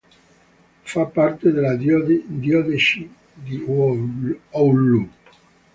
Fa 0.83 1.05
parte 1.05 1.51
della 1.51 1.75
diocesi 1.75 3.07
di 3.35 3.63
Oulu. 3.67 5.09